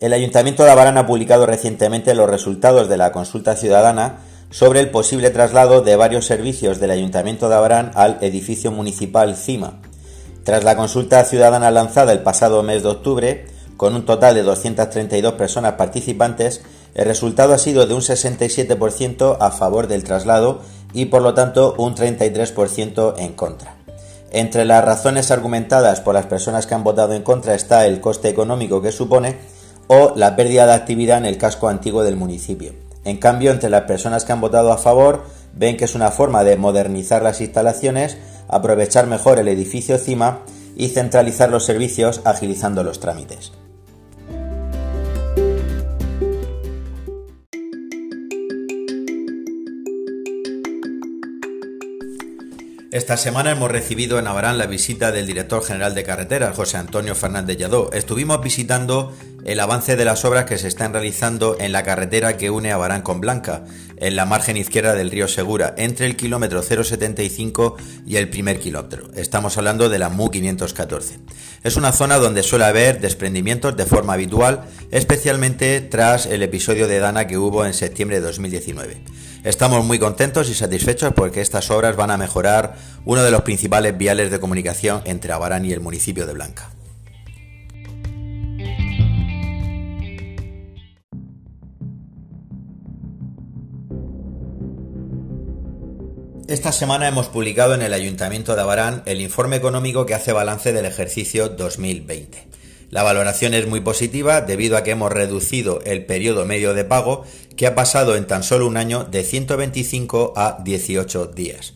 [0.00, 4.88] El Ayuntamiento de Abarán ha publicado recientemente los resultados de la consulta ciudadana sobre el
[4.88, 9.82] posible traslado de varios servicios del Ayuntamiento de Abarán al edificio municipal CIMA.
[10.42, 13.46] Tras la consulta ciudadana lanzada el pasado mes de octubre,
[13.76, 16.62] con un total de 232 personas participantes,
[16.94, 20.62] el resultado ha sido de un 67% a favor del traslado
[20.94, 23.76] y por lo tanto un 33% en contra.
[24.30, 28.30] Entre las razones argumentadas por las personas que han votado en contra está el coste
[28.30, 29.59] económico que supone
[29.92, 32.74] o la pérdida de actividad en el casco antiguo del municipio.
[33.04, 36.44] En cambio, entre las personas que han votado a favor, ven que es una forma
[36.44, 38.16] de modernizar las instalaciones,
[38.46, 40.42] aprovechar mejor el edificio CIMA
[40.76, 43.50] y centralizar los servicios agilizando los trámites.
[52.92, 57.14] Esta semana hemos recibido en Abarán la visita del director general de carreteras, José Antonio
[57.14, 57.92] Fernández Lladó.
[57.92, 59.12] Estuvimos visitando
[59.44, 63.02] el avance de las obras que se están realizando en la carretera que une Abarán
[63.02, 63.64] con Blanca,
[63.96, 69.08] en la margen izquierda del río Segura, entre el kilómetro 075 y el primer kilómetro.
[69.14, 71.18] Estamos hablando de la MU 514.
[71.62, 76.98] Es una zona donde suele haber desprendimientos de forma habitual, especialmente tras el episodio de
[76.98, 79.02] Dana que hubo en septiembre de 2019.
[79.44, 83.96] Estamos muy contentos y satisfechos porque estas obras van a mejorar uno de los principales
[83.96, 86.70] viales de comunicación entre Abarán y el municipio de Blanca.
[96.50, 100.72] Esta semana hemos publicado en el Ayuntamiento de Abarán el informe económico que hace balance
[100.72, 102.48] del ejercicio 2020.
[102.90, 107.24] La valoración es muy positiva debido a que hemos reducido el periodo medio de pago
[107.56, 111.74] que ha pasado en tan solo un año de 125 a 18 días.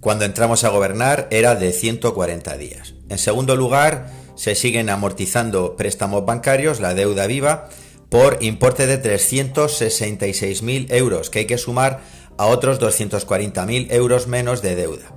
[0.00, 2.92] Cuando entramos a gobernar era de 140 días.
[3.08, 7.70] En segundo lugar, se siguen amortizando préstamos bancarios, la deuda viva,
[8.10, 12.02] por importe de 366.000 euros, que hay que sumar
[12.40, 15.12] a otros 240.000 euros menos de deuda.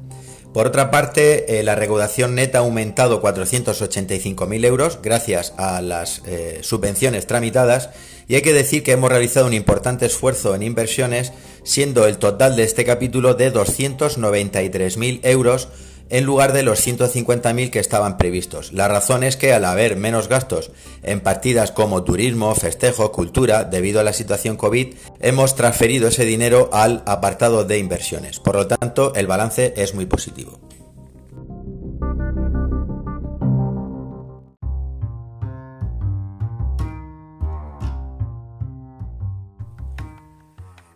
[0.54, 6.60] Por otra parte, eh, la recaudación neta ha aumentado 485.000 euros gracias a las eh,
[6.64, 7.92] subvenciones tramitadas
[8.28, 11.32] y hay que decir que hemos realizado un importante esfuerzo en inversiones,
[11.64, 15.70] siendo el total de este capítulo de 293.000 euros
[16.10, 18.74] en lugar de los 150.000 que estaban previstos.
[18.74, 20.72] La razón es que al haber menos gastos
[21.02, 26.70] en partidas como turismo, festejo, cultura, debido a la situación COVID, hemos transferido ese dinero
[26.74, 28.40] al apartado de inversiones.
[28.40, 30.60] Por lo tanto, el balance es muy positivo.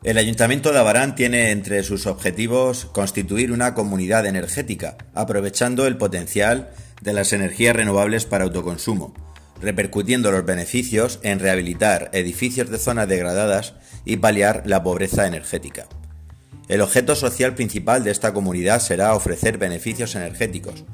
[0.07, 6.69] El Ayuntamiento de Abarán tiene entre sus objetivos constituir una comunidad energética, aprovechando el potencial
[7.01, 9.13] de las energías renovables para autoconsumo,
[9.59, 13.73] repercutiendo los beneficios en rehabilitar edificios de zonas degradadas
[14.05, 15.89] y paliar la pobreza energética.
[16.69, 20.85] El objeto social principal de esta comunidad será ofrecer beneficios energéticos,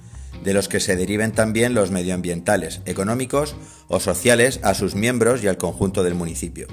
[0.44, 3.56] de los que se deriven también los medioambientales, económicos
[3.90, 6.66] o sociales a sus miembros y al conjunto del municipio.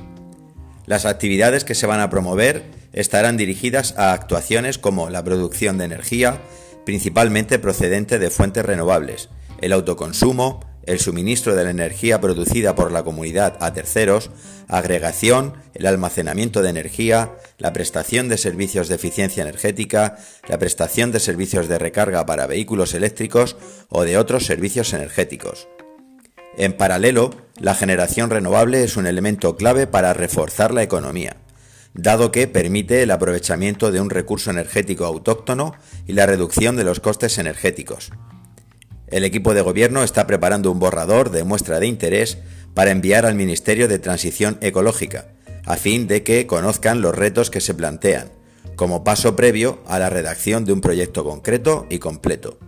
[0.87, 5.85] Las actividades que se van a promover estarán dirigidas a actuaciones como la producción de
[5.85, 6.41] energía,
[6.85, 9.29] principalmente procedente de fuentes renovables,
[9.61, 14.31] el autoconsumo, el suministro de la energía producida por la comunidad a terceros,
[14.67, 20.17] agregación, el almacenamiento de energía, la prestación de servicios de eficiencia energética,
[20.49, 23.57] la prestación de servicios de recarga para vehículos eléctricos
[23.89, 25.69] o de otros servicios energéticos.
[26.57, 27.31] En paralelo,
[27.61, 31.37] la generación renovable es un elemento clave para reforzar la economía,
[31.93, 35.75] dado que permite el aprovechamiento de un recurso energético autóctono
[36.07, 38.13] y la reducción de los costes energéticos.
[39.09, 42.39] El equipo de gobierno está preparando un borrador de muestra de interés
[42.73, 45.27] para enviar al Ministerio de Transición Ecológica,
[45.67, 48.31] a fin de que conozcan los retos que se plantean,
[48.75, 52.59] como paso previo a la redacción de un proyecto concreto y completo.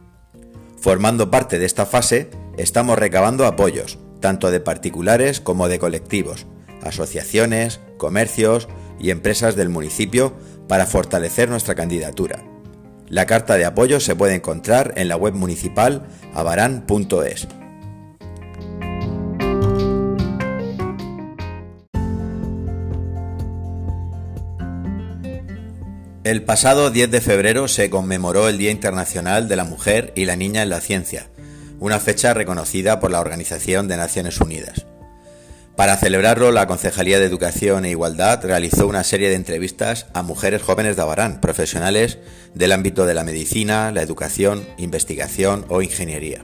[0.78, 2.28] Formando parte de esta fase,
[2.59, 6.47] estamos recabando apoyos, tanto de particulares como de colectivos,
[6.83, 10.33] asociaciones, comercios y empresas del municipio
[10.66, 12.42] para fortalecer nuestra candidatura.
[13.09, 17.47] La carta de apoyo se puede encontrar en la web municipal avaran.es.
[26.25, 30.36] El pasado 10 de febrero se conmemoró el Día Internacional de la Mujer y la
[30.36, 31.27] Niña en la Ciencia,
[31.82, 34.86] una fecha reconocida por la Organización de Naciones Unidas.
[35.74, 40.62] Para celebrarlo, la Concejalía de Educación e Igualdad realizó una serie de entrevistas a mujeres
[40.62, 42.18] jóvenes de Abarán, profesionales
[42.54, 46.40] del ámbito de la medicina, la educación, investigación o ingeniería.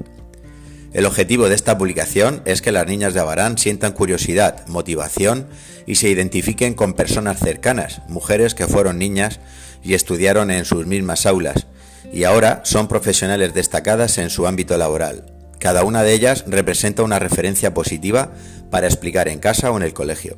[0.92, 5.46] El objetivo de esta publicación es que las niñas de Abarán sientan curiosidad, motivación
[5.86, 9.38] y se identifiquen con personas cercanas, mujeres que fueron niñas
[9.84, 11.68] y estudiaron en sus mismas aulas,
[12.12, 15.26] y ahora son profesionales destacadas en su ámbito laboral.
[15.58, 18.30] Cada una de ellas representa una referencia positiva
[18.70, 20.36] para explicar en casa o en el colegio.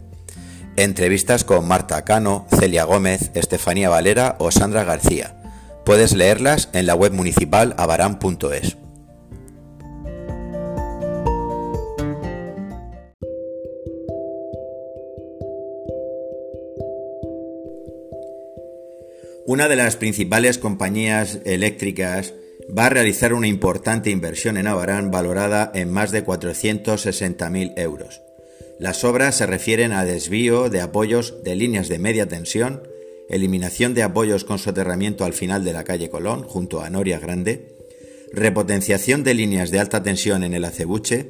[0.76, 5.36] Entrevistas con Marta Cano, Celia Gómez, Estefanía Valera o Sandra García.
[5.84, 8.76] Puedes leerlas en la web municipal abarán.es.
[19.50, 22.34] Una de las principales compañías eléctricas
[22.70, 28.22] va a realizar una importante inversión en Abarán valorada en más de 460.000 euros.
[28.78, 32.84] Las obras se refieren a desvío de apoyos de líneas de media tensión,
[33.28, 37.74] eliminación de apoyos con soterramiento al final de la calle Colón, junto a Noria Grande,
[38.32, 41.28] repotenciación de líneas de alta tensión en el acebuche,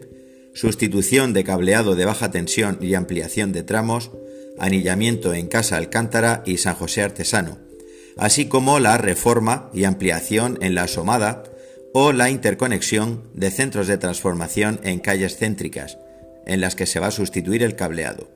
[0.53, 4.11] sustitución de cableado de baja tensión y ampliación de tramos,
[4.59, 7.70] anillamiento en Casa Alcántara y San José Artesano,
[8.17, 11.45] así como la reforma y ampliación en la asomada
[11.93, 15.99] o la interconexión de centros de transformación en calles céntricas,
[16.47, 18.29] en las que se va a sustituir el cableado.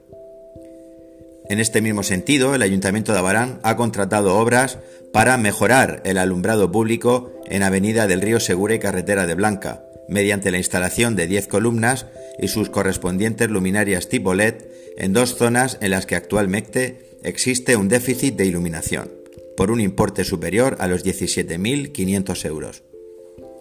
[1.49, 4.79] En este mismo sentido, el Ayuntamiento de Abarán ha contratado obras
[5.13, 10.51] para mejorar el alumbrado público en Avenida del Río Segura y Carretera de Blanca, mediante
[10.51, 12.07] la instalación de 10 columnas
[12.39, 14.55] y sus correspondientes luminarias tipo LED
[14.97, 19.14] en dos zonas en las que actualmente existe un déficit de iluminación
[19.57, 22.83] por un importe superior a los 17.500 euros.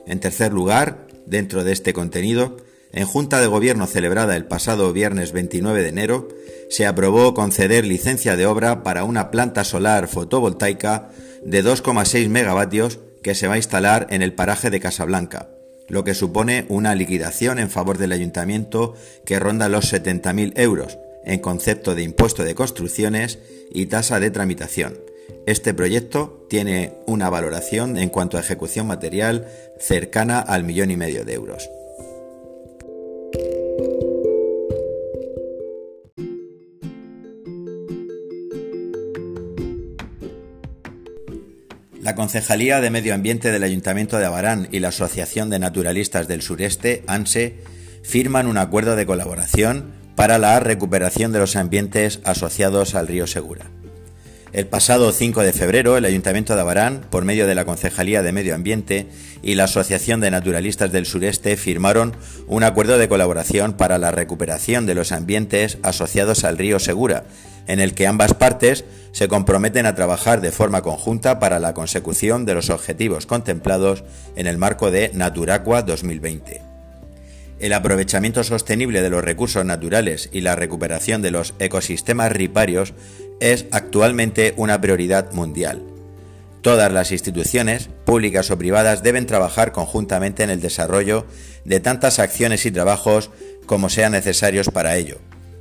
[0.05, 2.57] En tercer lugar, dentro de este contenido,
[2.91, 6.27] en Junta de Gobierno celebrada el pasado viernes 29 de enero,
[6.69, 11.09] se aprobó conceder licencia de obra para una planta solar fotovoltaica
[11.43, 15.49] de 2,6 megavatios que se va a instalar en el paraje de Casablanca,
[15.87, 18.95] lo que supone una liquidación en favor del ayuntamiento
[19.25, 23.39] que ronda los 70.000 euros en concepto de impuesto de construcciones
[23.71, 25.12] y tasa de tramitación
[25.45, 29.47] este proyecto tiene una valoración en cuanto a ejecución material
[29.79, 31.69] cercana al millón y medio de euros.
[42.01, 46.41] La Concejalía de Medio Ambiente del Ayuntamiento de Abarán y la Asociación de Naturalistas del
[46.41, 47.55] Sureste, ANSE,
[48.01, 53.72] firman un acuerdo de colaboración para la recuperación de los ambientes asociados al río Segura.
[54.53, 58.31] El pasado 5 de febrero, el Ayuntamiento de Abarán, por medio de la Concejalía de
[58.31, 59.07] Medio Ambiente
[59.41, 62.15] y la Asociación de Naturalistas del Sureste, firmaron
[62.45, 67.23] un acuerdo de colaboración para la recuperación de los ambientes asociados al río Segura,
[67.65, 72.45] en el que ambas partes se comprometen a trabajar de forma conjunta para la consecución
[72.45, 74.03] de los objetivos contemplados
[74.35, 76.61] en el marco de Naturacua 2020.
[77.59, 82.93] El aprovechamiento sostenible de los recursos naturales y la recuperación de los ecosistemas riparios
[83.43, 85.83] es actualmente una prioridad mundial.
[86.61, 91.25] Todas las instituciones, públicas o privadas, deben trabajar conjuntamente en el desarrollo
[91.65, 93.31] de tantas acciones y trabajos
[93.65, 95.17] como sean necesarios para ello.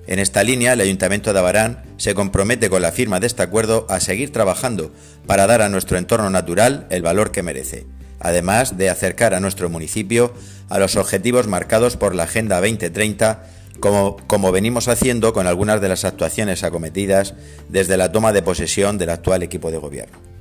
[0.06, 3.84] En esta línea, el Ayuntamiento de Abarán se compromete con la firma de este acuerdo
[3.88, 4.92] a seguir trabajando
[5.26, 7.86] para dar a nuestro entorno natural el valor que merece,
[8.20, 10.32] además de acercar a nuestro municipio
[10.68, 13.44] a los objetivos marcados por la Agenda 2030
[13.82, 17.34] como, como, venimos haciendo con algunas de las actuaciones acometidas
[17.68, 20.31] desde la toma de posesión del actual equipo de gobierno.